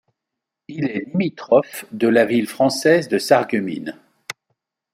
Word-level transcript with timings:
Il 0.67 0.85
est 0.85 1.05
limitrophe 1.09 1.85
de 1.91 2.07
la 2.07 2.25
ville 2.25 2.47
française 2.47 3.07
de 3.07 3.19
Sarreguemines. 3.19 3.99